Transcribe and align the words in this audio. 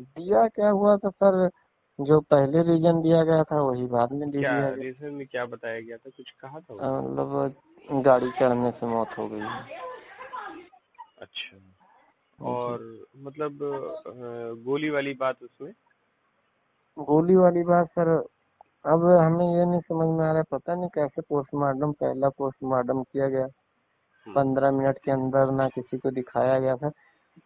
दिया 0.00 0.46
क्या 0.48 0.70
हुआ 0.70 0.96
था 0.96 1.10
सर? 1.10 1.50
जो 2.00 2.20
पहले 2.20 2.62
रीजन 2.62 3.00
दिया 3.02 3.24
गया 3.24 3.42
था 3.44 3.60
वही 3.62 3.86
बाद 3.86 4.12
में 4.12 4.30
दे 4.30 4.38
दिया 4.38 4.50
गया। 4.50 4.74
रीजन 4.74 5.14
में 5.14 5.26
क्या 5.26 5.46
बताया 5.46 5.80
गया 5.80 5.96
था? 5.96 6.10
कुछ 6.10 6.30
कहा 6.30 6.60
था 6.60 7.00
मतलब 7.00 7.54
गाड़ी 8.02 8.30
चढ़ने 8.30 8.70
से 8.70 8.86
मौत 8.86 9.08
हो 9.18 9.28
गई। 9.28 9.40
है 9.40 9.62
अच्छा 11.18 11.56
और 12.40 13.06
मतलब 13.16 13.58
गोली 14.64 14.90
वाली 14.90 15.14
बात 15.14 15.42
उसमें? 15.42 15.72
गोली 16.98 17.36
वाली 17.36 17.62
बात 17.62 17.86
सर 17.86 18.08
अब 18.86 19.04
हमें 19.04 19.56
ये 19.56 19.64
नहीं 19.64 19.80
समझ 19.80 20.08
में 20.08 20.24
आ 20.24 20.28
रहा 20.28 20.38
है 20.38 20.44
पता 20.50 20.74
नहीं 20.74 20.88
कैसे 20.88 21.22
पोस्टमार्टम 21.22 21.92
पहला 21.92 22.28
पोस्टमार्टम 22.28 23.02
किया 23.02 23.28
गया। 23.28 23.44
हम्म, 23.44 24.34
पंद्रह 24.34 24.70
मिनट 24.70 24.98
के 25.04 25.10
अंदर 25.10 25.50
ना 25.50 25.68
किसी 25.68 25.98
को 25.98 26.10
दिखाया 26.10 26.58
गया 26.60 26.76
था। 26.76 26.90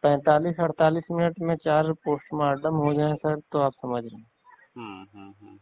पैंतालीस 0.03 0.61
अड़तालीस 0.61 1.05
मिनट 1.11 1.39
में 1.41 1.57
चार 1.57 1.93
पोस्टमार्टम 1.93 2.75
हो 2.75 2.95
जाए 2.95 3.15
सर 3.15 3.41
तो 3.53 3.59
आप 3.59 3.73
समझ 3.73 4.05
रहे 4.05 4.17
हैं। 4.17 4.31
हम्म 4.77 5.07
हम्म 5.15 5.35
हम्म। 5.43 5.57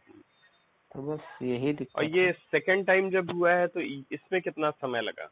तो 0.94 1.02
बस 1.02 1.20
यही 1.42 1.72
दिक्कत 1.72 1.98
और 1.98 2.04
ये 2.04 2.32
सेकंड 2.32 2.86
टाइम 2.86 3.10
जब 3.10 3.30
हुआ 3.30 3.52
है 3.52 3.66
तो 3.66 3.80
इसमें 3.80 4.42
कितना 4.42 4.70
समय 4.70 5.00
लगा? 5.00 5.30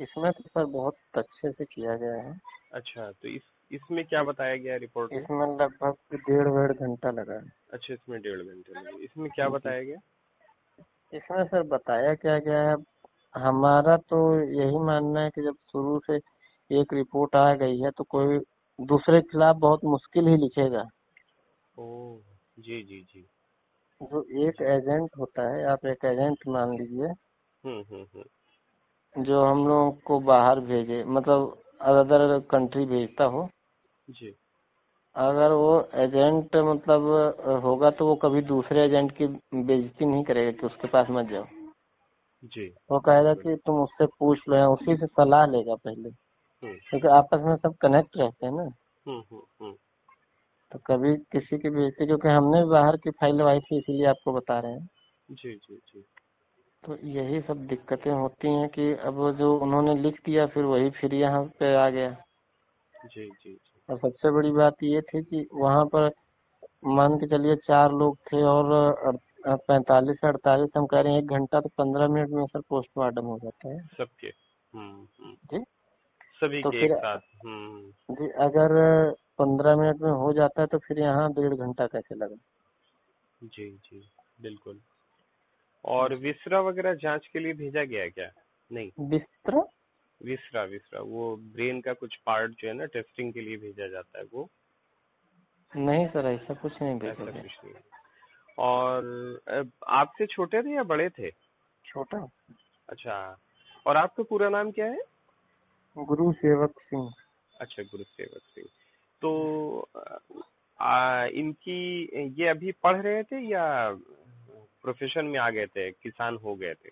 इसमें 0.00 0.32
तो 0.32 0.42
सर 0.42 0.64
बहुत 0.64 0.94
अच्छे 1.14 1.52
से 1.52 1.64
किया 1.64 1.96
गया 1.96 2.14
है। 2.14 2.40
अच्छा 2.72 3.10
तो 3.10 3.28
इस 3.28 3.42
इसमें 3.72 4.04
क्या 4.04 4.22
बताया 4.22 4.56
गया 4.56 4.76
रिपोर्ट 4.76 5.12
में? 5.12 5.22
इसमें 5.22 5.46
लगभग 5.46 6.16
डेढ़ 6.16 6.48
डेढ़ 6.48 6.72
घंटा 6.72 7.10
लगा 7.10 7.34
है। 7.34 7.52
अच्छा 7.72 7.94
इसमें 7.94 8.22
डेढ़ 8.22 8.40
घंटे 8.40 8.80
लगे। 8.80 9.04
इसमें 9.04 9.30
क्या 9.34 9.48
बताया 9.48 9.82
गया? 9.82 9.96
इसमें 11.14 11.44
सर 11.44 11.62
बताया 11.62 12.14
क्या 12.14 12.38
गया 12.38 12.70
है 12.70 12.76
हमारा 13.36 13.96
तो 13.96 14.40
यही 14.40 14.78
मानना 14.78 15.20
है 15.20 15.30
कि 15.30 15.42
जब 15.42 15.54
शुरू 15.54 15.98
से 15.98 16.33
एक 16.70 16.92
रिपोर्ट 16.94 17.36
आ 17.36 17.54
गई 17.54 17.78
है 17.78 17.90
तो 17.90 18.04
कोई 18.04 18.38
दूसरे 18.78 19.20
के 19.20 19.28
खिलाफ 19.28 19.56
बहुत 19.56 19.84
मुश्किल 19.84 20.26
ही 20.26 20.36
लिखेगा। 20.36 20.84
ओ 21.78 22.16
जी 22.58 22.82
जी 22.82 23.00
जी। 23.00 23.26
जो 24.00 24.22
एक 24.48 24.62
एजेंट 24.62 25.10
होता 25.18 25.48
है 25.48 25.64
आप 25.64 25.86
एक 25.86 26.04
एजेंट 26.04 26.38
मान 26.48 26.72
लीजिए। 26.72 27.06
हम्म 27.64 27.84
हम्म 27.90 28.06
हम्म। 28.14 29.22
जो 29.22 29.44
हम 29.44 29.66
लोगों 29.68 29.90
को 29.92 30.18
बाहर 30.20 30.60
भेजे 30.60 31.04
मतलब 31.04 31.62
अदर 31.80 32.38
कंट्री 32.40 32.84
भेजता 32.84 33.24
हो। 33.24 33.48
जी। 34.10 34.34
अगर 35.16 35.52
वो 35.52 35.88
एजेंट 35.94 36.56
मतलब 36.56 37.02
होगा 37.64 37.90
तो 37.90 38.06
वो 38.06 38.14
कभी 38.14 38.40
दूसरे 38.42 38.84
एजेंट 38.84 39.12
की 39.12 39.26
बेइज्जती 39.54 40.04
नहीं 40.04 40.24
करेगा 40.24 40.50
कि 40.50 40.66
उसके 40.66 40.88
पास 40.88 41.06
मत 41.10 41.26
जाओ। 41.26 41.44
जी। 42.44 42.66
वो 42.90 43.00
कहेगा 43.00 43.34
कि 43.34 43.56
तुम 43.56 43.82
उससे 43.82 44.06
पूछ 44.06 44.38
लो 44.48 44.56
या 44.56 44.68
उसी 44.68 44.96
से 44.96 45.06
सलाह 45.06 45.46
लेगा 45.46 45.74
पहले। 45.74 46.10
क्योंकि 46.62 47.08
आपस 47.08 47.40
में 47.40 47.56
सब 47.56 47.74
कनेक्ट 47.76 48.16
रहते 48.16 48.46
हैं 48.46 48.52
ना। 48.52 48.62
हम्म 48.62 49.22
हम्म 49.32 49.40
हम्म। 49.62 49.74
तो 50.72 50.78
कभी 50.86 51.16
किसी 51.16 51.58
की 51.58 51.70
बेइज्जती 51.70 52.06
क्योंकि 52.06 52.28
हमने 52.28 52.64
बाहर 52.64 52.96
की 52.96 53.10
फ़ाइल 53.10 53.34
लगाई 53.34 53.60
थी 53.60 53.78
इसीलिए 53.78 54.06
आपको 54.06 54.32
बता 54.32 54.58
रहे 54.58 54.72
हैं। 54.72 54.88
जी 55.30 55.54
जी 55.54 55.76
जी। 55.76 56.04
तो 56.84 56.96
यही 57.08 57.40
सब 57.40 57.66
दिक्कतें 57.66 58.10
होती 58.10 58.48
हैं 58.48 58.68
कि 58.68 58.92
अब 58.92 59.36
जो 59.38 59.58
उन्होंने 59.58 59.94
लिख 59.94 60.20
दिया 60.26 60.46
फिर 60.46 60.64
वही 60.64 60.90
फिर 60.90 61.14
यहाँ 61.14 61.44
पे 61.44 61.74
आ 61.74 61.90
गया। 61.90 62.10
जी 63.06 63.24
जी 63.24 63.54
जी। 63.54 63.58
और 63.90 63.98
सबसे 63.98 64.30
बड़ी 64.30 64.50
बात 64.50 64.74
ये 64.82 65.00
थी 65.00 65.22
कि 65.22 65.48
वहाँ 65.54 65.84
पर 65.86 66.10
मान 66.84 67.16
के 67.16 67.26
चलिए 67.26 67.56
चार 67.56 67.92
लोग 67.92 68.16
थे 68.16 68.42
और 68.42 69.18
पैंतालीस 69.46 70.16
से 70.16 70.28
अड़तालीस 70.28 70.70
हम 70.76 70.86
कह 70.86 71.00
रहे 71.00 71.12
हैं 71.12 71.20
एक 71.20 71.26
घंटा 71.26 71.60
तो 71.60 71.68
पंद्रह 71.68 72.08
मिनट 72.08 72.28
में 72.28 72.46
सर 72.46 72.60
पोस्टमार्टम 72.60 73.24
हो 73.24 73.38
जाता 73.38 73.68
है। 73.68 73.78
सबके। 73.78 74.26
हम्म 74.74 75.24
हम्म। 75.24 75.34
जी? 75.34 75.64
सभी 76.40 76.62
तो 76.62 76.70
के 76.70 76.80
फिर- 76.80 76.92
एक 76.92 76.98
साथ 76.98 77.18
हम्म। 77.46 78.14
जी 78.14 78.30
अगर 78.30 78.68
पंद्रह 79.38 79.76
मिनट 79.76 79.96
में 79.96 80.10
हो 80.10 80.32
जाता 80.32 80.60
है 80.60 80.66
तो 80.66 80.78
फिर 80.78 80.98
यहाँ 80.98 81.32
डेढ़ 81.32 81.54
घंटा 81.54 81.86
कैसे 81.86 82.14
लगा? 82.14 82.36
जी 83.42 83.70
जी 83.70 84.10
बिल्कुल। 84.40 84.80
और 85.84 86.14
विसरा 86.14 86.60
वगैरह 86.60 86.94
जाँच 86.94 87.26
के 87.26 87.38
लिए 87.38 87.52
भेजा 87.52 87.84
गया 87.84 88.08
क्या? 88.08 88.30
नहीं। 88.72 88.90
बिस्तरा 89.00 89.62
विसरा 90.22 90.62
विसरा 90.62 91.00
वो 91.00 91.36
ब्रेन 91.36 91.80
का 91.80 91.92
कुछ 91.92 92.16
पार्ट 92.16 92.52
जो 92.52 92.68
है 92.68 92.74
ना 92.74 92.84
टेस्टिंग 92.84 93.32
के 93.32 93.40
लिए 93.40 93.56
भेजा 93.56 93.88
जाता 93.88 94.18
है 94.18 94.24
वो? 94.34 94.48
नहीं 95.76 96.06
सर 96.06 96.26
ऐसा 96.26 96.54
कुछ 96.54 96.82
नहीं 96.82 96.98
भेजा 96.98 97.24
कुछ 97.24 97.34
नहीं। 97.34 97.74
और 98.58 99.02
आपसे 99.88 100.26
छोटे 100.26 100.62
थे 100.62 100.74
या 100.74 100.82
बड़े 100.82 101.08
थे? 101.08 101.30
छोटा। 101.86 102.28
अच्छा 102.88 103.38
और 103.86 103.96
आपका 103.96 104.22
पूरा 104.22 104.48
नाम 104.48 104.70
क्या 104.70 104.86
है? 104.86 104.98
गुरु 105.98 106.32
सेवक 106.32 106.74
सिंह। 106.80 107.12
अच्छा 107.60 107.82
गुरु 107.82 108.04
सेवक 108.04 108.42
सिंह। 108.42 108.66
तो 109.22 109.88
आ, 110.80 111.24
इनकी 111.24 112.08
ये 112.42 112.48
अभी 112.48 112.72
पढ़ 112.72 113.02
रहे 113.02 113.22
थे 113.22 113.40
या 113.40 113.90
प्रोफेशन 114.82 115.24
में 115.24 115.38
आ 115.40 115.50
गए 115.50 115.66
थे? 115.66 115.90
किसान 115.90 116.36
हो 116.36 116.54
गए 116.54 116.74
थे? 116.74 116.88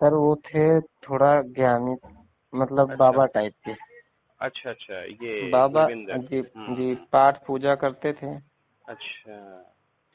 सर 0.00 0.14
वो 0.14 0.36
थे 0.36 0.80
थोड़ा 0.80 1.42
ज्ञानी 1.42 1.96
मतलब 2.54 2.82
अच्छा। 2.82 2.96
बाबा 2.96 3.26
टाइप 3.26 3.52
के। 3.68 3.72
अच्छा 4.40 4.70
अच्छा 4.70 5.02
ये 5.02 5.50
बाबा 5.50 5.88
जी 5.90 6.38
हम्म, 6.56 6.76
जी 6.76 6.94
पाठ 6.94 7.46
पूजा 7.46 7.74
करते 7.74 8.12
थे। 8.12 8.36
अच्छा। 8.88 9.62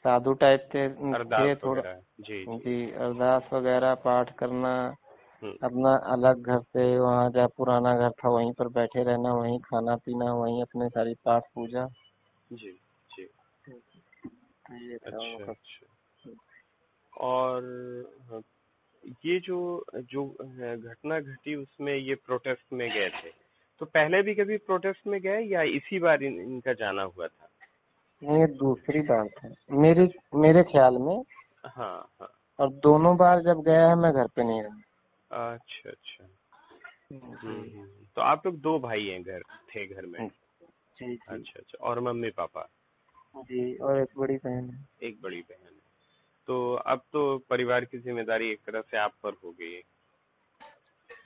साधु 0.04 0.32
टाइप 0.32 0.68
थे 0.74 0.88
थे 0.88 1.54
थोड़ा। 1.54 1.94
जी 2.20 2.44
जी। 2.44 2.58
जी 2.58 2.90
अरदास 2.90 3.52
वगैरह 3.52 3.94
पाठ 3.94 4.36
करना 4.36 4.96
अपना 5.44 5.96
अलग 5.96 6.42
घर 6.42 6.58
से 6.58 6.98
वहाँ 6.98 7.30
जहाँ 7.30 7.48
पुराना 7.48 7.96
घर 7.96 8.10
था 8.10 8.28
वहीं 8.28 8.52
पर 8.52 8.68
बैठे 8.68 9.02
रहना 9.02 9.34
वहीं 9.34 9.58
खाना 9.58 9.96
पीना 9.96 10.32
वहीं 10.34 10.62
अपने 10.62 10.88
सारी 10.88 11.14
पाठ 11.14 11.42
पूजा। 11.54 11.86
जी 12.52 12.80
जी। 13.18 13.28
ये 14.88 14.96
था 14.96 15.16
अच्छा 15.16 15.52
अच्छा। 15.52 16.30
और 17.16 17.62
हाँ, 18.30 18.40
ये 19.26 19.40
जो 19.40 19.84
जो 19.96 20.24
घटना 20.88 21.20
घटी 21.20 21.54
उसमें 21.54 21.94
ये 21.94 22.14
प्रोटेस्ट 22.14 22.72
में 22.72 22.90
गए 22.90 23.08
थे 23.08 23.30
तो 23.80 23.86
पहले 23.86 24.22
भी 24.22 24.34
कभी 24.34 24.56
प्रोटेस्ट 24.56 25.06
में 25.06 25.20
गए 25.20 25.40
या 25.40 25.62
इसी 25.62 25.98
बार 25.98 26.22
इन, 26.22 26.40
इनका 26.40 26.72
जाना 26.72 27.02
हुआ 27.02 27.26
था? 27.26 27.48
ये 28.22 28.46
दूसरी 28.46 29.00
बात 29.00 29.28
है 29.44 29.54
मेरे 29.70 30.08
मेरे 30.34 30.62
ख्याल 30.62 30.98
में 30.98 31.22
हाँ 31.66 32.08
हाँ। 32.20 32.28
और 32.60 32.70
दोनों 32.72 33.16
बार 33.16 33.42
जब 33.42 33.62
गया 33.62 33.88
है 33.88 33.94
मैं 33.94 34.12
घर 34.12 34.26
पे 34.26 34.44
नहीं 34.44 34.62
रहा। 34.62 34.76
अच्छा 35.30 35.90
अच्छा। 35.90 36.24
हम्म, 37.12 37.36
हम्म। 37.48 37.86
तो 38.16 38.22
आप 38.22 38.46
लोग 38.46 38.60
दो 38.60 38.78
भाई 38.78 39.06
हैं 39.06 39.22
घर 39.22 39.42
थे 39.42 39.86
घर 39.86 40.06
में? 40.06 40.28
जी 40.28 41.06
जी। 41.06 41.18
अच्छा 41.28 41.58
अच्छा। 41.58 41.78
और 41.84 42.00
मम्मी 42.00 42.30
पापा? 42.30 42.68
जी 43.36 43.74
और 43.76 44.00
एक 44.00 44.08
बड़ी 44.18 44.36
बहन 44.36 44.70
है। 44.70 44.86
एक 45.02 45.20
बड़ी 45.22 45.40
बहन 45.40 45.64
है। 45.64 45.74
तो 46.46 46.74
अब 46.74 47.02
तो 47.12 47.38
परिवार 47.50 47.84
की 47.84 47.98
ज़िम्मेदारी 47.98 48.50
एक 48.50 48.60
तरह 48.66 48.80
से 48.80 48.96
आप 48.96 49.12
पर 49.22 49.32
हो 49.44 49.50
गई 49.50 49.72
है। 49.72 49.82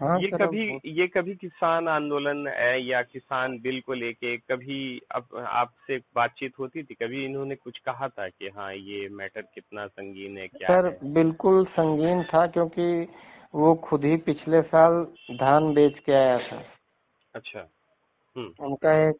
हाँ 0.00 0.19
ये 0.21 0.28
कभी 0.28 0.81
ये 0.84 1.06
कभी 1.06 1.34
किसान 1.34 1.88
आंदोलन 1.88 2.47
है 2.49 2.82
या 2.82 3.03
किसान 3.03 3.59
बिल 3.59 3.81
को 3.81 3.94
लेके 3.94 4.37
कभी 4.37 5.00
अब 5.11 5.37
आपसे 5.47 5.99
बातचीत 6.15 6.59
होती 6.59 6.82
थी? 6.82 6.94
कभी 6.94 7.25
इन्होंने 7.25 7.55
कुछ 7.55 7.78
कहा 7.78 8.09
था 8.09 8.28
कि 8.28 8.49
हाँ 8.49 8.72
ये 8.75 9.09
मैटर 9.09 9.43
कितना 9.43 9.87
संगीन 9.87 10.38
है 10.38 10.49
क्या 10.49 10.69
सर 10.69 10.87
है? 10.87 11.12
बिल्कुल 11.12 11.65
संगीन 11.65 12.22
था 12.25 12.47
क्योंकि 12.47 13.06
वो 13.55 13.75
खुद 13.75 14.05
ही 14.05 14.16
पिछले 14.16 14.62
साल 14.62 15.05
धान 15.31 15.75
बेच 15.75 15.99
के 15.99 16.12
आया 16.12 16.38
था। 16.38 16.62
अच्छा। 17.34 17.69
हम्म। 18.37 18.65
उनका 18.65 19.09
एक 19.09 19.19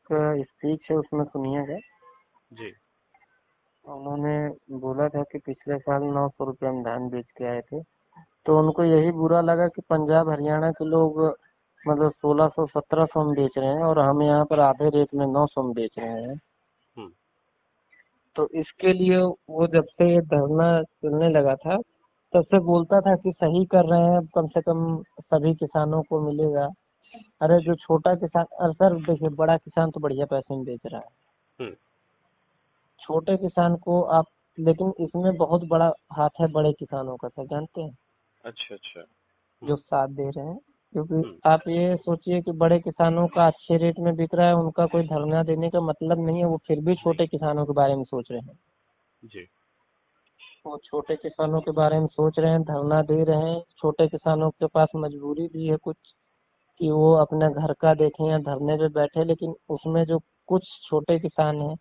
स्पीच 0.49 0.81
है 0.91 0.97
उसमें 0.97 1.25
सुनिएगा 1.25 1.79
जी। 2.53 2.73
उन्होंने 3.85 4.49
बोला 4.79 5.09
था 5.09 5.23
कि 5.23 5.39
पिछले 5.39 5.79
साल 5.79 6.03
नौ 6.03 6.29
सौ 6.29 6.45
रुपये 6.45 6.71
में 6.71 6.83
धान 6.83 7.09
बेच 7.09 7.27
के 7.39 7.45
आए 7.45 7.61
थे। 7.61 7.83
तो 8.47 8.59
उनको 8.59 8.85
यही 8.85 9.11
बुरा 9.11 9.41
लगा 9.41 9.69
कि 9.69 9.83
पंजाब 9.83 10.29
हरियाणा 10.29 10.71
के 10.71 10.85
लोग 10.85 11.37
मतलब 11.89 12.13
सोलह 12.13 12.49
सौ 12.49 12.67
सत्रह 12.67 13.05
सौ 13.05 13.25
में 13.25 13.35
बेच 13.35 13.51
रहे 13.59 13.69
हैं 13.69 13.83
और 13.83 13.99
हम 13.99 14.23
यहाँ 14.23 14.45
पर 14.45 14.61
आधे 14.61 14.89
रेट 14.89 15.09
में 15.15 15.27
नौ 15.27 15.47
सौ 15.47 15.63
में 15.63 15.73
बेच 15.73 15.99
रहे 15.99 16.23
हैं। 16.23 16.41
हम्म। 16.97 17.11
तो 18.37 18.49
इसके 18.49 18.93
लिए 18.93 19.17
वो 19.51 19.67
जब 19.67 19.85
से 19.85 20.15
ये 20.15 20.21
धरना 20.21 20.83
चलने 20.83 21.29
लगा 21.29 21.55
था 21.57 21.77
तब 22.35 22.43
से 22.43 22.59
बोलता 22.59 23.01
था 23.01 23.17
कि 23.17 23.33
सही 23.33 23.65
कर 23.65 23.85
रहे 23.85 24.01
हैं 24.01 24.27
कम 24.27 24.47
से 24.47 24.61
कम 24.61 25.03
सभी 25.21 25.55
किसानों 25.55 26.03
को 26.03 26.21
मिलेगा। 26.21 26.69
अरे 27.43 27.61
जो 27.61 27.75
छोटा 27.75 28.15
किसान 28.15 28.45
अरे 28.61 28.73
सर 28.73 28.95
देखिए 28.95 29.29
बड़ा 29.29 29.57
किसान 29.57 29.91
तो 29.91 30.01
बढ़िया 30.01 30.27
पैसे 30.27 30.57
में 30.57 30.65
बेच 30.65 30.81
रहा 30.87 31.01
है। 31.01 31.09
हम्म। 31.61 31.75
छोटे 33.01 33.37
किसान 33.37 33.77
को 33.77 34.03
आप 34.03 34.25
लेकिन 34.59 34.93
इसमें 35.01 35.37
बहुत 35.37 35.65
बड़ा 35.65 35.93
हाथ 36.13 36.29
है 36.41 36.47
बड़े 36.49 36.73
किसानों 36.73 37.17
का 37.17 37.29
सर 37.29 37.45
जानते 37.45 37.81
हैं? 37.83 37.99
अच्छा 38.45 38.75
अच्छा। 38.75 39.05
जो 39.65 39.77
साथ 39.77 40.09
दे 40.09 40.31
रहे 40.31 40.47
हैं 40.47 40.59
क्योंकि 40.93 41.15
हम्म। 41.15 41.51
आप 41.51 41.61
ये 41.69 41.97
सोचिए 41.97 42.41
कि 42.41 42.53
बड़े 42.53 42.79
किसानों 42.81 43.29
का 43.29 43.47
अच्छे 43.47 43.77
रेट 43.77 43.99
में 43.99 44.17
बिक 44.17 44.35
रहा 44.35 44.47
है 44.47 44.55
उनका 44.55 44.87
कोई 44.87 45.03
धरना 45.03 45.43
देने 45.43 45.71
का 45.71 45.81
मतलब 45.81 46.27
नहीं 46.27 46.39
है 46.39 46.45
वो 46.45 46.57
फिर 46.57 46.81
भी 46.81 46.95
छोटे 46.95 47.27
किसानों 47.27 47.67
के 47.67 47.73
बारे 47.73 47.97
में 47.97 48.05
सोच 48.05 48.29
रहे 48.31 48.41
हैं। 48.41 48.59
जी। 49.25 49.49
वो 50.71 50.79
छोटे 50.85 51.17
किसानों 51.17 51.61
के 51.61 51.71
बारे 51.71 51.99
में 52.01 52.07
सोच 52.07 52.39
रहे 52.39 52.51
हैं 52.51 52.63
धरना 52.63 53.03
दे 53.03 53.25
रहे 53.25 53.51
हैं। 53.51 53.63
छोटे 53.79 54.09
किसानों 54.09 54.51
के 54.51 54.67
पास 54.67 54.89
मजबूरी 54.97 55.47
भी 55.49 55.67
है 55.67 55.77
कुछ 55.77 55.97
कि 56.79 56.91
वो 56.91 57.13
अपने 57.15 57.49
घर 57.49 57.73
का 57.73 57.95
देखें 57.95 58.31
या 58.31 58.39
धरने 58.39 58.77
पे 58.77 58.89
बैठे 58.89 59.25
लेकिन 59.25 59.55
उसमें 59.71 60.05
जो 60.05 60.19
कुछ 60.47 60.63
छोटे 60.89 61.19
किसान 61.19 61.61
हैं 61.63 61.77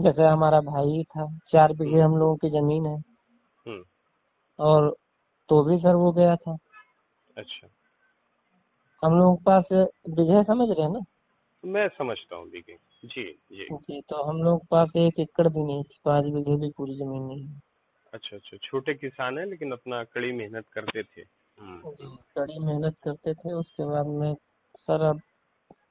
जैसे 0.00 0.22
हमारा 0.22 0.60
भाई 0.60 1.02
था 1.04 1.38
चार 1.52 1.72
बीघे 1.72 2.00
हम 2.00 2.16
लोगों 2.16 2.36
की 2.36 2.50
ज़मीन 2.50 2.86
है। 2.86 2.96
हम्म। 3.66 3.84
और 4.58 4.96
तो 5.48 5.64
भी 5.64 5.78
सर 5.78 5.94
वो 5.94 6.12
गया 6.12 6.36
था। 6.36 6.56
अच्छा। 7.36 7.68
हम 9.02 9.18
लोगों 9.18 9.36
के 9.36 9.44
पास 9.44 9.64
बीघे 10.08 10.44
समझ 10.44 10.68
रहे 10.70 10.86
हैं 10.86 10.92
ना? 10.92 11.00
मैं 11.64 11.88
समझता 11.88 12.36
हूँ 12.36 12.50
बीघे। 12.50 12.78
जी 13.04 13.38
जी। 13.52 13.68
जी 13.72 14.00
तो 14.00 14.22
हम 14.22 14.42
लोग 14.42 14.66
पास 14.66 14.88
एक 14.96 15.20
एकड़ 15.20 15.48
भी 15.48 15.62
नहीं 15.62 15.82
थी 15.82 15.98
पाँच 16.04 16.24
बीघे 16.24 16.56
भी 16.56 16.70
पूरी 16.76 16.96
ज़मीन 16.96 17.22
नहीं 17.22 17.46
है। 17.46 17.65
अच्छा 18.16 18.36
अच्छा। 18.36 18.56
छोटे 18.56 18.94
किसान 18.94 19.38
है 19.38 19.50
लेकिन 19.50 19.72
अपना 19.72 20.04
कड़ी 20.04 20.32
मेहनत 20.32 20.64
करते 20.72 21.02
थे। 21.02 21.20
हम्म। 21.60 22.16
कड़ी 22.16 22.58
मेहनत 22.58 22.96
करते 23.04 23.34
थे। 23.34 23.52
उसके 23.52 23.84
बाद 23.84 24.06
में 24.06 24.34
सर 24.76 25.02
अब 25.02 25.20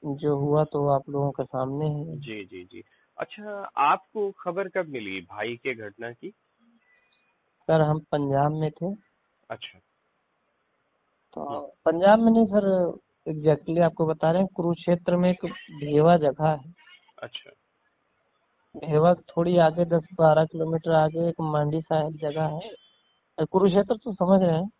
जो 0.04 0.36
हुआ 0.36 0.64
तो 0.64 0.88
आप 0.88 1.08
लोगों 1.10 1.30
के 1.30 1.44
सामने 1.44 1.86
है। 1.86 2.20
जी 2.20 2.44
जी 2.44 2.64
जी। 2.64 2.82
अच्छा 3.18 3.50
आपको 3.76 4.30
खबर 4.30 4.68
कब 4.68 4.86
मिली 4.88 5.20
भाई 5.20 5.56
के 5.56 5.74
घटना 5.74 6.12
की? 6.12 6.30
सर 7.68 7.80
हम 7.80 7.98
पंजाब 7.98 8.52
में 8.52 8.70
थे। 8.70 8.92
अच्छा। 9.50 9.78
तो 11.34 11.60
पंजाब 11.84 12.18
में 12.18 12.32
नहीं 12.32 12.46
सर 12.46 12.98
एग्जैक्टली 13.28 13.80
आपको 13.80 14.06
बता 14.06 14.30
रहे 14.30 14.42
हैं 14.42 14.48
कुरुक्षेत्र 14.56 15.16
में 15.16 15.30
एक 15.30 15.44
भेवा 15.70 16.16
जगह 16.16 16.48
है। 16.48 16.74
अच्छा। 17.22 17.50
के 18.84 19.14
थोड़ी 19.14 19.56
आगे 19.56 19.84
दस 19.84 20.08
बारह 20.14 20.44
किलोमीटर 20.44 20.90
आगे 20.90 21.28
एक 21.28 21.34
मंडी 21.40 21.80
साहिब 21.80 22.16
जगह 22.16 22.44
है। 22.44 22.70
कुरुक्षेत्र 23.44 23.96
तो 23.96 24.12
समझ 24.12 24.42
रहे 24.42 24.56
हैं? 24.56 24.70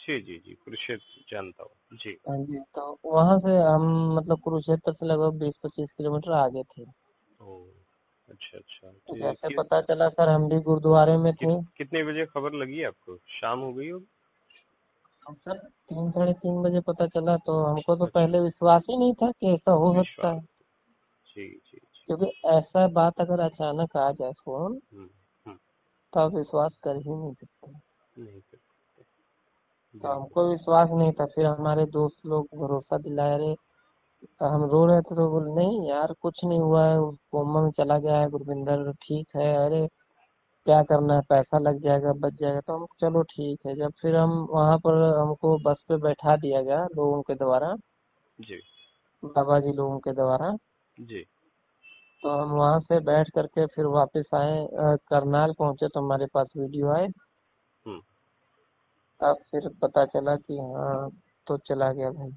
जी 0.00 0.20
जी 0.20 0.38
जी 0.38 0.54
कुरुक्षेत्र 0.54 1.24
जानता 1.28 1.62
हूँ। 1.62 1.98
जी। 1.98 2.18
हाँ 2.28 2.38
जी 2.38 2.58
तो 2.58 2.98
वहाँ 3.04 3.38
से 3.38 3.56
हम 3.56 4.14
मतलब 4.14 4.40
कुरुक्षेत्र 4.40 4.92
से 4.92 5.06
लगभग 5.06 5.38
बीस 5.38 5.54
पच्चीस 5.64 5.88
किलोमीटर 5.92 6.32
आगे 6.32 6.62
थे। 6.62 6.82
ओ 7.40 7.64
अच्छा 8.28 8.58
अच्छा। 8.58 8.88
तो 8.88 8.98
तो 8.98 9.16
जैसे 9.16 9.48
कि- 9.48 9.58
पता 9.58 9.80
चला 9.80 10.08
सर 10.08 10.28
हम 10.28 10.48
भी 10.48 10.60
गुरुद्वारे 10.60 11.16
में 11.16 11.32
थे। 11.32 11.46
कि- 11.46 11.64
कितने 11.76 12.04
बजे 12.04 12.26
खबर 12.26 12.52
लगी 12.52 12.82
आपको? 12.82 13.16
शाम 13.16 13.60
हो 13.60 13.72
गई 13.72 13.90
होगी? 13.90 14.06
सर 15.30 15.58
तीन 15.58 16.10
साढ़े 16.10 16.32
तीन 16.32 16.62
बजे 16.62 16.80
पता 16.80 17.06
चला 17.06 17.36
तो 17.36 17.64
हमको 17.64 17.96
तो 17.96 18.06
पहले 18.06 18.40
विश्वास 18.40 18.82
ही 18.90 18.96
नहीं 18.96 19.14
था 19.14 19.30
कि 19.30 19.54
ऐसा 19.54 19.70
हो 19.70 20.02
सकता 20.02 20.28
है। 20.28 20.40
जी 20.40 21.48
जी 21.48 21.76
जी। 21.76 21.93
क्योंकि 22.08 22.26
ऐसा 22.48 22.86
बात 22.88 23.20
अगर 23.20 23.40
अचानक 23.40 23.96
आ 23.96 24.10
जाए 24.12 24.32
फ़ोन 24.44 24.72
हम्म 24.94 25.08
हम्म। 25.46 25.56
तो 26.12 26.20
आप 26.20 26.34
विश्वास 26.34 26.76
कर 26.84 26.96
ही 26.96 27.10
नहीं 27.10 27.32
सकते। 27.34 27.72
तो 29.94 30.08
हमको 30.08 30.48
विश्वास 30.50 30.88
नहीं 30.92 31.12
था 31.12 31.26
फिर 31.26 31.46
हमारे 31.46 31.84
दोस्त 31.86 32.26
लोग 32.26 32.46
भरोसा 32.54 32.98
दिलाए 32.98 33.36
रहे 33.38 33.54
हम 34.40 34.64
रो 34.70 34.84
रहे 34.86 35.00
थे 35.00 35.14
तो 35.14 35.28
बोले 35.30 35.54
नहीं 35.54 35.88
यार 35.88 36.12
कुछ 36.22 36.44
नहीं 36.44 36.60
हुआ 36.60 36.84
है 36.86 36.98
कोमा 37.30 37.62
में 37.62 37.70
चला 37.70 37.98
गया 37.98 38.18
है 38.20 38.28
गुरविंदर 38.30 38.92
ठीक 39.02 39.36
है 39.36 39.54
अरे 39.56 39.86
क्या 40.66 40.82
करना 40.82 41.14
है 41.14 41.20
पैसा 41.28 41.58
लग 41.58 41.80
जाएगा 41.82 42.12
बच 42.12 42.34
जाएगा। 42.34 42.60
तो 42.60 42.76
हम 42.76 42.86
चलो 43.00 43.22
ठीक 43.22 43.66
है। 43.66 43.74
जब 43.76 43.92
फिर 44.02 44.16
हम 44.16 44.30
वहाँ 44.50 44.78
पर 44.78 45.02
हमको 45.18 45.56
बस 45.64 45.84
पे 45.88 45.96
बैठा 45.96 46.36
दिया 46.36 46.62
गया 46.62 46.84
लोगों 46.86 47.20
के 47.22 47.34
द्वारा 47.34 47.74
जी। 48.38 48.60
बाबा 49.22 49.58
जी 49.60 49.72
लोगों 49.72 49.98
के 49.98 50.12
द्वारा 50.12 50.50
जी। 51.00 51.24
तो 52.24 52.30
हम 52.30 52.50
वहाँ 52.50 52.80
से 52.80 53.00
बैठ 53.00 53.28
करके 53.28 53.66
फिर 53.66 53.84
वापस 53.86 54.24
आए 54.34 54.66
करनाल 55.08 55.52
पहुँचे 55.58 55.88
तो 55.88 56.00
हमारे 56.00 56.26
पास 56.26 56.46
वीडियो 56.56 56.88
आए। 56.88 57.06
हम्म। 57.86 58.00
तब 59.20 59.36
फिर 59.50 59.68
पता 59.82 60.04
चला 60.06 60.36
कि 60.36 60.58
हाँ 60.58 61.10
तो 61.46 61.56
चला 61.58 61.92
गया 61.92 62.10
भाई। 62.10 62.36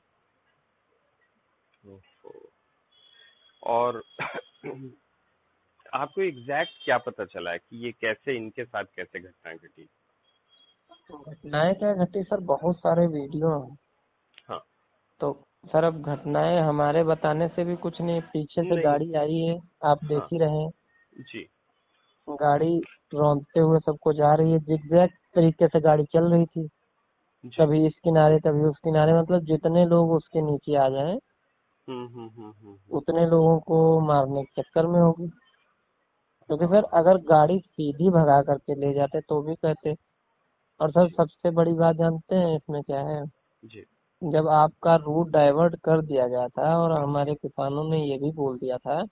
और 3.64 4.04
आपको 5.94 6.22
एग्जैक्ट 6.22 6.72
क्या 6.86 6.98
पता 6.98 7.26
चला 7.26 7.52
है 7.52 7.58
कि 7.58 7.86
ये 7.86 7.92
कैसे 7.92 8.38
इनके 8.38 8.66
साथ 8.66 8.84
कैसे 8.84 9.20
घटनाएँ 9.20 9.58
घटी? 9.58 9.90
घटनाएँ 11.12 11.74
क्या 11.74 11.94
घटी 11.94 12.24
सर? 12.24 12.40
बहुत 12.40 12.78
सारे 12.78 13.08
वीडियो 13.08 13.60
हैं। 13.60 13.78
हाँ। 14.50 14.64
तो 15.20 15.47
सर 15.68 15.84
अब 15.84 16.02
घटनाएँ 16.02 16.62
हमारे 16.62 17.04
बताने 17.04 17.48
से 17.48 17.64
भी 17.64 17.76
कुछ 17.76 18.02
नहीं 18.02 18.22
पीछे 18.22 18.64
से 18.64 18.70
नहीं। 18.70 18.84
गाड़ी 18.84 19.14
आई 19.14 19.34
है 19.34 19.60
आप 19.84 20.00
देख 20.06 20.18
हाँ। 20.18 20.28
ही 20.34 20.40
रहे 20.40 20.58
हैं। 20.58 20.70
जी। 21.14 21.50
गाड़ी 22.30 22.82
रौंदते 23.14 23.60
हुए 23.60 23.80
सबको 23.80 24.14
जा 24.14 24.34
रही 24.36 24.52
है 24.52 24.60
जिगजैग 24.60 25.10
तरीके 25.36 25.68
से 25.68 25.80
गाड़ी 25.80 26.04
चल 26.04 26.24
रही 26.24 26.46
थी। 26.46 26.70
कभी 27.60 27.86
इस 27.88 27.94
किनारे 28.04 28.40
कभी 28.40 28.62
उस 28.62 28.78
किनारे 28.78 29.14
मतलब 29.14 29.40
जितने 29.40 29.86
लोग 29.86 30.12
उसके 30.12 30.42
नीचे 30.42 30.76
आ 30.76 30.90
जाएँ 30.90 31.20
हम्म 31.90 32.08
हम्म 32.08 32.30
हम्म। 32.40 32.78
उतने 32.92 33.26
लोगों 33.26 33.60
को 33.60 34.00
मारने 34.00 34.44
के 34.44 34.62
चक्कर 34.62 34.88
में 34.88 35.00
होगी। 35.00 35.28
क्योंकि 36.50 36.66
तो 36.66 36.72
सर 36.72 36.84
अगर 36.94 37.18
गाड़ी 37.18 37.60
सीधी 37.60 38.10
भगा 38.10 38.42
करके 38.42 38.76
ले 38.76 38.94
जाते 38.94 39.22
तो 39.22 39.42
भी 39.42 39.56
कहते। 39.56 39.96
और 40.82 40.92
सर 40.92 41.10
सबसे 41.10 41.52
बड़ी 41.52 41.74
बात 41.74 41.96
जानते 41.96 42.36
हैं 42.36 42.56
इसमें 42.56 42.84
क्या 42.84 43.02
है? 43.02 43.26
जी। 43.66 43.86
जब 44.24 44.48
आपका 44.48 44.96
रूट 44.96 45.30
डाइवर्ट 45.30 45.76
कर 45.76 46.02
दिया 46.02 46.28
गया 46.28 46.48
था 46.48 46.78
और 46.78 46.92
हमारे 46.92 47.36
किसानों 47.36 47.90
ने 47.90 48.06
ये 48.06 48.18
भी 48.18 48.32
बोल 48.32 48.58
दिया 48.58 48.78
था 48.78 49.04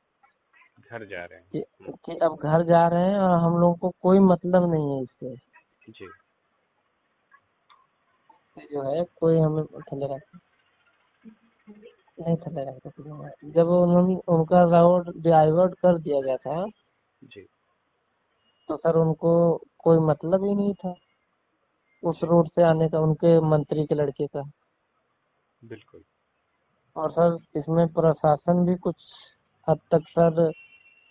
घर 0.91 1.05
जा 1.05 1.25
रहे 1.25 1.39
हैं। 1.39 1.47
कि, 1.51 1.65
कि 1.89 2.17
अब 2.17 2.35
घर 2.35 2.63
जा 2.63 2.87
रहे 2.87 3.03
हैं 3.03 3.19
और 3.19 3.39
हम 3.39 3.57
लोगों 3.57 3.75
को 3.75 3.89
कोई 4.01 4.19
मतलब 4.19 4.71
नहीं 4.71 4.97
है 4.97 5.03
इससे। 5.03 5.35
जी। 5.91 6.07
जो 8.71 8.81
है 8.81 9.03
कोई 9.03 9.37
हमें 9.37 9.65
थले 9.65 10.15
रख 10.15 10.21
नहीं 12.19 12.37
थले 12.37 12.63
रख 12.63 12.93
जब 13.45 13.67
उन्होंने 13.67 14.15
उनका 14.27 14.63
रूट 14.63 15.17
डाइवर्ट 15.17 15.73
कर 15.73 15.97
दिया 15.97 16.21
गया 16.21 16.37
था 16.37 16.65
जी। 17.23 17.47
तो 18.67 18.77
सर 18.77 18.95
उनको 18.95 19.61
कोई 19.79 19.99
मतलब 19.99 20.45
ही 20.45 20.55
नहीं 20.55 20.73
था। 20.73 20.95
उस 22.03 22.19
रोड 22.23 22.47
से 22.47 22.63
आने 22.63 22.89
का 22.89 22.99
उनके 22.99 23.39
मंत्री 23.39 23.85
के 23.85 23.95
लड़के 23.95 24.27
का। 24.27 24.41
बिल्कुल। 25.65 26.03
और 26.95 27.11
सर 27.11 27.59
इसमें 27.59 27.87
प्रशासन 27.87 28.65
भी 28.65 28.75
कुछ 28.75 28.95
हद 29.67 29.79
तक 29.91 30.07
सर 30.09 30.51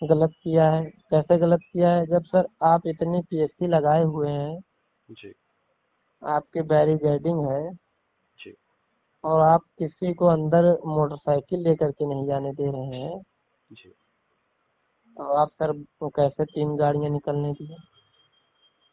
गलत 0.01 0.31
किया 0.43 0.69
है। 0.71 0.83
कैसे 0.83 1.37
गलत 1.37 1.59
किया 1.73 1.89
है? 1.89 2.05
जब 2.05 2.23
सर 2.23 2.47
आप 2.63 2.87
इतने 2.87 3.21
पीएससी 3.21 3.67
लगाए 3.67 4.03
हुए 4.03 4.29
हैं 4.29 4.59
जी। 5.09 5.33
आपके 6.21 6.61
बैरिगेडिंग 6.61 7.45
है 7.47 7.73
जी। 8.39 8.53
और 9.23 9.41
आप 9.41 9.61
किसी 9.79 10.13
को 10.13 10.25
अंदर 10.25 10.71
मोटरसाइकिल 10.85 11.59
लेकर 11.59 11.91
के 11.91 12.05
नहीं 12.05 12.25
जाने 12.27 12.51
दे 12.51 12.71
रहे 12.71 13.01
हैं 13.01 13.21
जी। 13.71 13.89
तो 15.17 15.23
आप 15.23 15.49
सर 15.49 15.71
वो 16.01 16.09
कैसे 16.09 16.45
तीन 16.45 16.75
गाड़ियाँ 16.75 17.09
निकलने 17.09 17.51
दी 17.53 17.67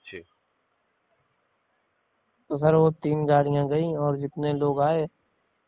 जी। 0.05 0.21
तो 2.51 2.59
सर 2.59 2.75
वो 2.75 2.91
तीन 2.91 3.27
गाड़ियाँ 3.27 3.69
गई 3.69 3.95
और 3.97 4.17
जितने 4.17 4.53
लोग 4.53 4.81
आए 4.81 5.07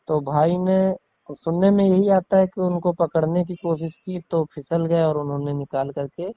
तो 0.08 0.20
भाई 0.20 0.56
ने 0.58 0.94
सुनने 1.34 1.70
में 1.70 1.84
यही 1.84 2.08
आता 2.08 2.36
है 2.36 2.46
कि 2.46 2.60
उनको 2.60 2.92
पकड़ने 2.92 3.44
की 3.44 3.54
कोशिश 3.54 3.92
की 3.92 4.20
तो 4.20 4.44
फिसल 4.44 4.86
गए 4.86 5.02
और 5.02 5.16
उन्होंने 5.16 5.52
निकाल 5.52 5.90
करके 5.90 6.30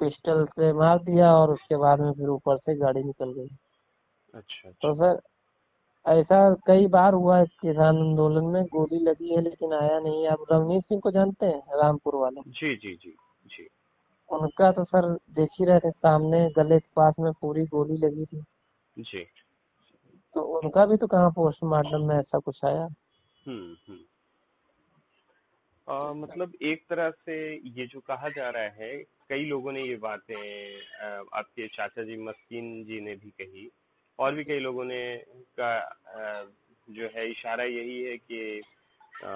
पिस्टल 0.00 0.44
से 0.44 0.72
मार 0.72 0.98
दिया 0.98 1.34
और 1.36 1.50
उसके 1.50 1.76
बाद 1.76 2.00
में 2.00 2.12
फिर 2.12 2.28
ऊपर 2.28 2.56
से 2.56 2.74
गाड़ी 2.74 3.02
निकल 3.02 3.32
गई। 3.32 3.48
अच्छा 4.34 4.68
अच्छा। 4.68 4.70
तो 4.70 4.94
सर 4.94 5.20
ऐसा 6.06 6.54
कई 6.66 6.86
बार 6.86 7.12
हुआ 7.12 7.38
है 7.38 7.44
किसान 7.46 7.98
आंदोलन 7.98 8.44
में 8.44 8.64
गोली 8.64 8.98
लगी 8.98 9.34
है 9.34 9.40
लेकिन 9.40 9.72
आया 9.72 9.98
नहीं। 9.98 10.26
आप 10.26 10.44
रवनीत 10.52 10.84
सिंह 10.84 11.00
को 11.00 11.10
जानते 11.10 11.46
हैं? 11.46 11.62
रामपुर 11.82 12.14
वाले। 12.14 12.40
जी 12.40 12.76
जी 12.76 12.94
जी 12.94 13.16
जी। 13.46 13.68
उनका 14.30 14.72
तो 14.72 14.84
सर 14.84 15.14
देख 15.30 15.48
ही 15.60 15.64
रहे 15.64 15.78
थे 15.78 15.90
सामने 15.90 16.48
गले 16.50 16.78
के 16.78 16.88
पास 16.96 17.14
में 17.20 17.32
पूरी 17.32 17.64
गोली 17.64 17.96
लगी 17.96 18.24
थी। 18.24 18.44
जी। 18.98 19.26
तो 20.34 20.40
उनका 20.58 20.86
भी 20.86 20.96
तो 20.96 21.06
कहाँ 21.06 21.30
पोस्टमार्टम 21.30 22.04
में 22.08 22.16
ऐसा 22.16 22.38
कुछ 22.38 22.64
आया? 22.64 22.88
हम्म 23.46 23.76
हम्म। 23.88 23.98
आ, 25.88 26.12
मतलब 26.12 26.52
एक 26.62 26.84
तरह 26.90 27.10
से 27.10 27.36
ये 27.54 27.86
जो 27.86 28.00
कहा 28.00 28.28
जा 28.28 28.48
रहा 28.50 28.62
है 28.62 28.96
कई 29.28 29.44
लोगों 29.44 29.72
ने 29.72 29.82
ये 29.82 29.96
बातें 29.96 30.36
आपके 31.34 31.68
चाचा 31.68 32.02
जी 32.02 32.16
मस्कीन 32.16 32.84
जी 32.84 33.00
ने 33.00 33.14
भी 33.14 33.30
कही 33.30 33.68
और 34.18 34.34
भी 34.34 34.44
कई 34.44 34.58
लोगों 34.58 34.84
ने 34.84 35.00
का 35.60 35.76
अ, 35.78 36.50
जो 36.90 37.08
है 37.16 37.30
इशारा 37.30 37.64
यही 37.64 38.02
है 38.02 38.16
कि 38.16 38.60
अ, 39.24 39.30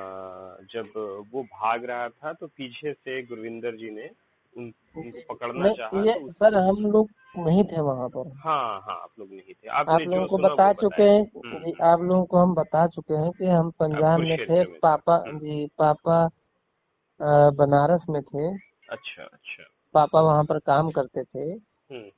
जब 0.73 0.93
वो 1.33 1.43
भाग 1.43 1.85
रहा 1.85 2.09
था 2.09 2.33
तो 2.33 2.47
पीछे 2.47 2.93
से 2.93 3.23
गुरविंदर 3.23 3.77
जी 3.77 3.91
ने 3.91 4.11
उन, 4.57 4.73
उनको 4.97 5.35
पकड़ना 5.35 5.73
चाहा 5.75 6.03
ये 6.05 6.13
तो 6.21 6.31
सर 6.33 6.55
हम 6.59 6.85
लोग 6.93 7.11
नहीं 7.39 7.63
थे 7.65 7.81
वहाँ 7.81 8.09
पर। 8.17 8.29
हाँ 8.45 8.81
हाँ 8.87 8.97
आप 8.97 9.11
लोग 9.19 9.29
नहीं 9.31 9.55
थे। 9.55 9.69
आप 9.69 9.89
आपने 9.89 10.05
जो 10.05 10.11
लोगों 10.11 10.27
को 10.29 10.39
बता 10.39 10.73
चुके 10.83 11.03
हैं 11.03 11.21
हम्म, 11.37 11.59
जी 11.65 11.73
आप 11.83 12.01
लोगों 12.03 12.25
को 12.25 12.39
हम 12.39 12.55
बता 12.55 12.87
चुके 12.87 13.15
हैं 13.15 13.31
कि 13.39 13.47
हम 13.47 13.71
पंजाब 13.81 14.21
में 14.21 14.37
थे 14.39 14.65
पापा 14.79 15.17
हम्म। 15.27 15.39
जी। 15.39 15.47
जी 15.57 15.67
पापा 15.79 16.19
बनारस 17.61 18.03
में 18.11 18.23
थे। 18.23 18.49
अच्छा 18.89 19.23
अच्छा। 19.23 19.65
पापा 19.95 20.21
वहाँ 20.21 20.45
पर 20.45 20.59
काम 20.67 20.91
करते 20.91 21.23
थे। 21.25 21.51
हम्म। 21.51 22.11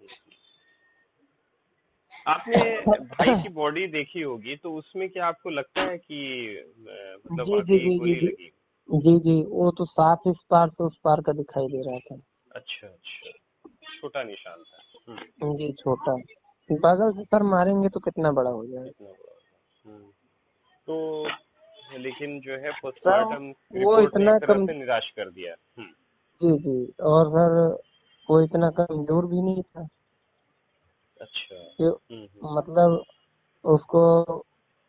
आपने 2.26 2.56
भाई 2.88 3.42
की 3.42 3.48
बॉडी 3.54 3.86
देखी 3.86 4.20
होगी 4.22 4.54
तो 4.56 4.72
उसमें 4.74 5.08
क्या 5.10 5.26
आपको 5.26 5.50
लगता 5.50 5.82
है 5.90 5.96
कि 5.98 6.20
मतलब 7.30 7.44
जी 7.44 7.50
जी 7.50 7.54
वाकई 7.54 7.78
जी 7.78 7.88
जी 7.88 7.98
गोली 7.98 8.50
जी 8.90 9.18
जी 9.18 9.44
वो 9.44 9.70
तो 9.70 9.84
साफ़ 9.84 10.28
इस 10.28 10.36
पार 10.50 10.68
से 10.68 10.84
उस 10.84 10.98
पार 11.04 11.20
का 11.20 11.32
दिखाई 11.32 11.66
दे 11.66 11.82
रहा 11.82 11.98
था। 11.98 12.20
अच्छा 12.54 12.86
अच्छा। 12.86 13.30
छोटा 14.00 14.22
निशान 14.22 14.62
था। 14.62 15.12
हम्म, 15.12 15.56
जी 15.56 15.72
छोटा। 15.72 16.12
बगल 16.72 17.12
से 17.12 17.24
सर 17.24 17.42
मारेंगे 17.42 17.88
तो 17.88 18.00
कितना 18.00 18.32
बड़ा 18.32 18.50
हो 18.50 18.66
जाएगा। 18.66 19.14
हम्म, 19.86 20.04
तो 20.86 21.26
लेकिन 21.98 22.40
जो 22.40 22.52
है 22.52 22.70
पोस्टमार्टम 22.72 23.50
वो 23.84 24.00
इतना 24.00 24.38
कम- 24.38 24.70
निराश 24.70 25.10
कर 25.10 25.30
दिया। 25.30 25.54
हम्म, 25.78 25.90
जी 26.42 26.58
जी 26.58 26.92
और 27.02 27.28
सर 27.28 27.82
वो 28.30 28.40
इतना 28.40 28.70
कमज़ोर 28.70 29.26
भी 29.26 29.42
नहीं 29.42 29.62
था। 29.62 29.88
अच्छा। 31.20 31.74
मतलब 32.44 33.04
उसको 33.64 34.22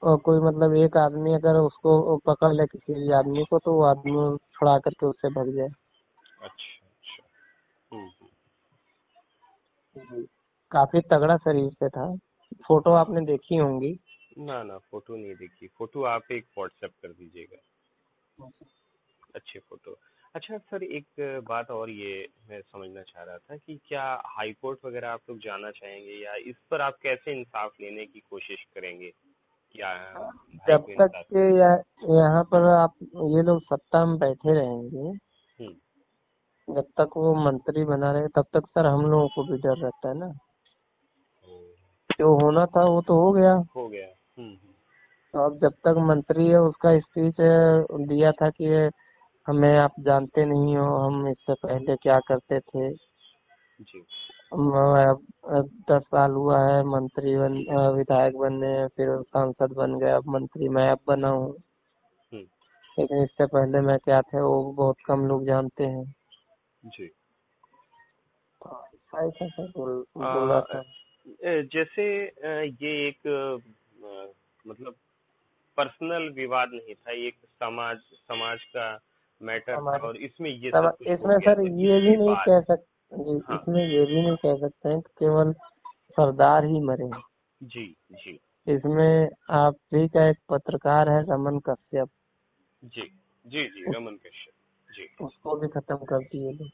कोई 0.07 0.39
मतलब 0.39 0.75
एक 0.75 0.97
आदमी 0.97 1.33
अगर 1.33 1.55
उसको 1.55 2.17
पकड़ 2.17 2.53
ले 2.53 2.65
किसी 2.65 2.93
भी 2.93 3.11
आदमी 3.11 3.43
को 3.43 3.59
तो 3.59 3.73
वो 3.73 3.83
आदमी 3.83 4.37
छुड़ा 4.53 4.79
करके 4.79 5.05
उससे 5.05 5.29
भग 5.29 5.55
जाए। 5.55 5.69
अच्छा 6.41 6.85
अच्छा। 6.85 7.23
हम्म, 9.95 10.23
काफ़ी 10.71 11.01
तगड़ा 11.01 11.37
शरीर 11.37 11.69
से 11.69 11.89
था। 11.89 12.15
फ़ोटो 12.67 12.91
आपने 12.91 13.21
देखी 13.21 13.55
होंगी? 13.55 13.99
ना 14.39 14.63
ना 14.63 14.77
फ़ोटो 14.77 15.15
नहीं 15.15 15.35
देखी। 15.35 15.67
फ़ोटो 15.67 16.03
आप 16.03 16.31
एक 16.31 16.45
व्हाट्सएप 16.57 16.91
कर 17.01 17.07
दीजिएगा। 17.07 17.57
अच्छे 19.35 19.59
फ़ोटो। 19.59 19.97
अच्छा 20.35 20.57
सर 20.57 20.83
एक 20.83 21.05
बात 21.47 21.71
और 21.71 21.89
ये 21.89 22.27
मैं 22.49 22.61
समझना 22.61 23.01
चाह 23.01 23.23
रहा 23.23 23.37
था 23.37 23.57
कि 23.57 23.79
क्या 23.87 24.23
हाई 24.25 24.53
कोर्ट 24.53 24.79
वगैरह 24.85 25.09
आप 25.09 25.21
लोग 25.29 25.39
जाना 25.39 25.71
चाहेंगे 25.71 26.11
या 26.11 26.35
इस 26.35 26.55
पर 26.71 26.81
आप 26.81 26.97
कैसे 27.01 27.39
इंसाफ 27.39 27.71
लेने 27.81 28.05
की 28.05 28.19
कोशिश 28.19 28.63
करेंगे? 28.75 29.13
क्या 29.75 29.93
भाई 30.15 30.67
जब 30.67 30.85
तक 31.01 31.21
के 31.33 31.43
यहाँ 32.15 32.43
पर 32.43 32.67
आप 32.69 32.93
ये 33.35 33.41
लोग 33.43 33.61
सत्ता 33.63 34.05
में 34.05 34.17
बैठे 34.17 34.53
रहेंगे 34.53 35.07
हम्म, 35.59 36.75
जब 36.75 36.85
तक 36.99 37.17
वो 37.17 37.33
मंत्री 37.35 37.83
बना 37.85 38.11
रहे 38.11 38.27
तब 38.27 38.45
तक 38.53 38.67
सर 38.67 38.85
हम 38.85 39.05
लोगों 39.05 39.27
को 39.27 39.43
भी 39.43 39.57
डर 39.57 39.77
रहता 39.77 40.09
है 40.09 40.17
ना। 40.17 40.31
जो 42.19 42.33
होना 42.39 42.65
था 42.65 42.83
वो 42.83 43.01
तो 43.01 43.15
हो 43.15 43.31
गया। 43.31 43.53
हो 43.75 43.87
गया। 43.87 44.07
हम्म, 44.37 44.49
हम्म, 44.49 44.73
तो 45.33 45.39
अब 45.45 45.59
जब 45.61 45.73
तक 45.85 45.95
मंत्री 45.99 46.47
है 46.47 46.59
उसका 46.61 46.99
स्पीच 46.99 47.35
दिया 48.07 48.31
था 48.31 48.49
कि 48.49 48.91
हमें 49.47 49.77
आप 49.77 49.91
जानते 49.99 50.45
नहीं 50.45 50.77
हो 50.77 50.95
हम 50.97 51.27
इससे 51.27 51.53
पहले 51.53 51.95
क्या 51.95 52.19
करते 52.19 52.59
थे। 52.59 52.93
जी। 53.81 54.05
दस 54.55 56.03
साल 56.03 56.31
हुआ 56.31 56.59
है 56.61 56.83
मंत्री 56.85 57.35
बन 57.37 57.53
विधायक 57.95 58.37
बनने 58.37 58.87
फिर 58.87 59.09
सांसद 59.23 59.73
बन 59.77 59.97
गए 59.99 60.11
अब 60.11 60.27
मंत्री 60.35 60.69
मैं 60.69 60.89
अब 60.91 60.99
बना 61.07 61.29
हूँ। 61.29 61.49
हम्म, 62.31 62.45
लेकिन 62.97 63.23
इससे 63.23 63.45
पहले 63.45 63.81
मैं 63.81 63.97
क्या 63.99 64.21
थे 64.21 64.41
वो 64.41 64.71
बहुत 64.71 64.97
कम 65.07 65.25
लोग 65.27 65.45
जानते 65.45 65.83
हैं। 65.85 66.03
जी। 66.83 67.07
तो 68.61 68.83
ऐसा 69.17 69.47
सर 69.47 69.71
बोल 69.77 70.03
आ, 70.17 70.33
बोला 70.33 70.59
था। 70.61 70.81
जैसे 71.73 72.05
ये 72.23 72.91
एक 73.07 73.27
मतलब 74.65 74.95
पर्सनल 75.77 76.29
विवाद 76.35 76.69
नहीं 76.73 76.93
था 76.95 77.11
ये 77.11 77.27
एक 77.27 77.35
समाज 77.59 77.97
समाज 78.29 78.63
का 78.75 78.87
मैटर 79.41 79.75
था 79.77 79.97
और 80.07 80.17
इसमें 80.17 80.49
ये 80.49 80.69
सब 80.71 80.97
इसमें 81.07 81.37
सर 81.39 81.61
ये 81.61 81.99
भी 82.01 82.15
नहीं 82.17 82.35
कह 82.35 82.61
सकते 82.61 82.93
हाँ। 83.11 83.57
इसमें 83.57 83.83
ये 83.87 84.05
भी 84.05 84.21
नहीं 84.21 84.35
कह 84.35 84.55
सकते 84.55 84.89
हैं 84.89 84.99
कि 85.01 85.13
केवल 85.19 85.53
सरदार 86.09 86.65
ही 86.65 86.79
मरे 86.81 87.09
जी 87.61 87.85
जी। 88.11 88.39
इसमें 88.67 89.29
आप 89.49 89.75
भी 89.93 90.07
का 90.07 90.27
एक 90.29 90.37
पत्रकार 90.49 91.09
है 91.09 91.21
रमन 91.23 91.59
कश्यप? 91.59 92.09
जी 92.83 93.01
जी 93.45 93.67
जी 93.67 93.83
रमन 93.91 94.15
कश्यप 94.15 94.93
जी। 94.95 95.07
उसको 95.25 95.55
भी 95.55 95.67
खत्म 95.67 95.95
कर 96.05 96.23
दिए 96.23 96.51
लोग 96.51 96.67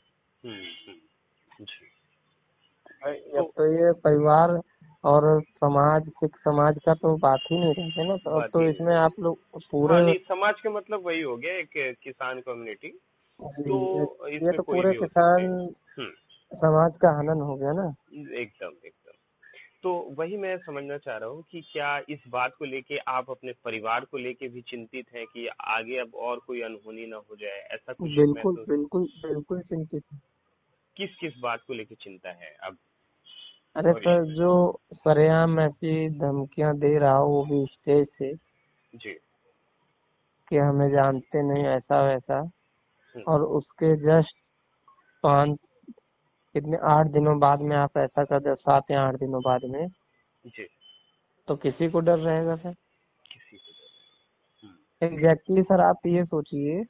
हम्म 0.44 0.56
हम्म, 0.56 1.66
जी। 1.66 3.38
अब 3.38 3.52
तो 3.58 3.66
ये 3.74 3.92
परिवार 4.00 4.60
और 5.04 5.42
समाज 5.44 6.10
सिख 6.10 6.36
समाज 6.38 6.78
का 6.86 6.94
तो 6.94 7.16
बात 7.18 7.40
ही 7.52 7.60
नहीं 7.60 7.74
रहते 7.74 8.08
ना 8.08 8.16
तो 8.16 8.40
अब 8.40 8.50
तो 8.50 8.62
इसमें 8.70 8.96
आप 8.96 9.20
लोग 9.20 9.38
हाँ, 9.54 9.60
पूरे 9.72 10.14
समाज 10.28 10.60
के 10.62 10.70
मतलब 10.70 11.06
वही 11.06 11.22
हो 11.22 11.36
गया 11.38 11.54
एक 11.54 11.98
किसान 12.04 12.40
कम्युनिटी 12.42 12.90
तो 13.40 14.28
ये 14.28 14.52
तो 14.58 14.64
पूरे 14.64 14.82
हो 14.82 14.88
है। 14.88 15.00
किसान 15.00 15.74
समाज 16.54 16.98
का 16.98 17.20
हनन 17.20 17.42
हो 17.42 17.56
गया 17.56 17.72
ना। 17.72 17.94
एकदम 18.14 18.74
एकदम। 18.86 19.12
तो 19.84 19.94
वही 20.18 20.38
मैं 20.38 20.58
समझना 20.58 20.98
चाह 20.98 21.18
रहा 21.18 21.30
हूँ 21.30 21.44
कि 21.52 21.62
क्या 21.74 21.98
इस 22.10 22.20
बात 22.28 22.56
को 22.60 22.66
लेके 22.66 22.98
आप 22.98 23.30
अपने 23.30 23.54
परिवार 23.66 24.06
को 24.06 24.18
लेके 24.18 24.48
भी 24.48 24.62
चिंतित 24.62 25.06
हैं 25.16 25.26
कि 25.28 25.48
आगे 25.48 25.98
अब 25.98 26.16
और 26.16 26.40
कोई 26.40 26.62
अनहोनी 26.62 27.08
ना 27.08 27.18
हो 27.18 27.36
जाए? 27.36 27.60
ऐसा 27.72 27.94
कुछ 27.94 28.12
बिल्कुल 28.12 28.56
महसूस 28.56 28.68
बिल्कुल 28.70 29.08
बिल्कुल 29.22 29.62
चिंतित 29.62 30.04
किस 30.98 31.16
किस 31.16 31.34
बात 31.40 31.64
को 31.68 31.74
लेके 31.74 31.96
चिंता 31.96 32.30
है 32.30 32.56
अब? 32.64 32.78
अरे 33.76 33.94
सर 33.94 34.24
जो 34.36 34.80
सरेआम 34.94 35.60
ऐसी 35.60 36.10
धमकियाँ 36.10 36.78
दे 36.78 37.00
रहा 37.00 37.16
हो 37.18 37.28
वो 37.30 37.46
भी 37.46 37.66
स्टेज 37.66 38.08
से। 38.08 38.36
जी। 38.94 39.14
कि 40.50 40.58
हमें 40.58 40.90
जानते 40.92 41.42
नहीं 41.44 41.66
ऐसा 41.66 42.02
वैसा 42.04 42.40
हम्म, 43.16 43.26
और 43.28 43.44
उसके 43.44 43.96
जस्ट 43.98 44.38
पाँच 45.24 45.60
कितने 46.54 46.78
आठ 46.84 47.08
दिनों 47.08 47.40
बाद 47.40 47.62
में 47.62 47.76
आप 47.76 47.98
ऐसा 47.98 48.24
कर 48.24 48.40
दो 48.40 48.56
सात 48.56 48.84
या 48.92 49.02
आठ 49.02 49.16
दिनों 49.16 49.42
बाद 49.42 49.62
में। 49.64 49.88
जी। 50.48 50.68
तो 51.48 51.56
किसी 51.56 51.90
को 51.90 52.00
डर 52.00 52.18
रहेगा 52.20 52.56
सर? 52.56 52.74
किसी 53.32 53.58
को 53.58 53.72
हम्म, 54.68 55.08
एग्जैक्टली 55.08 55.64
सर 55.64 55.82
आप 55.82 55.98
ये 56.06 56.26
सोचिए 56.26 56.84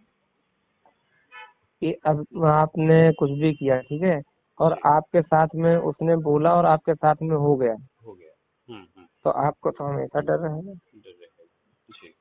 कि 1.80 1.94
अब 1.94 2.46
आपने 2.46 3.12
कुछ 3.12 3.32
भी 3.32 3.53
किया 3.53 3.80
ठीक 3.80 4.01
है? 4.01 4.22
और 4.60 4.80
आपके 4.86 5.22
साथ 5.22 5.48
में 5.56 5.77
उसने 5.77 6.15
बोला 6.15 6.56
और 6.56 6.65
आपके 6.65 6.96
साथ 6.96 7.15
में 7.22 7.36
हो 7.36 7.56
गया। 7.56 7.75
हो 8.08 8.13
गया। 8.13 8.32
हम्म 8.74 8.84
हम्म। 8.84 9.06
तो 9.24 9.30
आपको 9.30 9.72
तो 9.72 9.84
हमेशा 9.84 10.20
डर 10.20 10.34
रहेगा। 10.34 10.74
डर 10.96 11.10
रहेगा। 11.10 11.46
जी। 11.89 12.13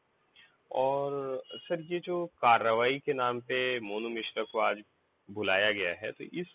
और 0.72 1.42
सर 1.54 1.80
ये 1.80 2.00
जो 2.00 2.26
कार्रवाई 2.26 2.98
के 2.98 3.12
नाम 3.12 3.40
पे 3.40 3.80
मोनू 3.80 4.08
मिश्रा 4.08 4.42
को 4.42 4.58
आज 4.58 4.82
बुलाया 5.30 5.72
गया 5.72 5.90
है 5.90 6.12
तो 6.12 6.24
इस 6.24 6.46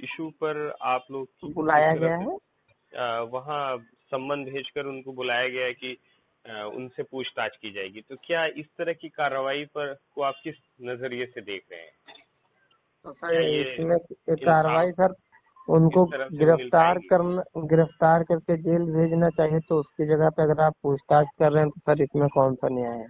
इशू 0.00 0.28
पर 0.42 0.72
आप 0.82 1.06
लोग 1.10 1.26
की 1.26 1.52
बुलाया 1.52 1.94
गया 1.94 2.16
है? 2.16 2.36
वहाँ 3.26 3.78
संबंध 4.12 4.46
भेजकर 4.48 4.86
उनको 4.86 5.12
बुलाया 5.12 5.48
गया 5.48 5.64
है 5.64 5.72
कि 5.74 5.96
उनसे 6.44 7.02
पूछताछ 7.02 7.56
की 7.56 7.70
जाएगी। 7.70 8.00
तो 8.00 8.16
क्या 8.24 8.44
इस 8.56 8.66
तरह 8.78 8.92
की 8.92 9.08
कार्रवाई 9.08 9.64
पर 9.64 9.92
को 10.14 10.22
आप 10.22 10.40
किस 10.44 10.54
नज़रिए 10.82 11.26
से 11.26 11.40
देख 11.40 11.62
रहे 11.72 11.80
हैं? 11.80 11.92
तो 13.04 13.12
सर 13.12 13.40
इसमें 13.42 13.98
कार्रवाई 14.44 14.92
सर 14.92 15.14
उनको 15.68 16.04
गिरफ़्तार 16.32 16.98
करना 17.10 17.42
गिरफ़्तार 17.66 18.22
करके 18.22 18.56
जेल 18.56 18.84
भेजना 18.92 19.28
चाहिए 19.30 19.60
तो 19.60 19.80
उसकी 19.80 20.06
जगह 20.06 20.28
पे 20.28 20.42
अगर 20.42 20.60
आप 20.60 20.74
पूछताछ 20.82 21.26
कर 21.38 21.52
रहे 21.52 21.62
हैं 21.62 21.70
तो 21.70 21.80
सर 21.80 22.02
इसमें 22.02 22.28
कौन 22.28 22.54
सा 22.54 22.68
न्याय 22.68 22.96
है? 22.98 23.08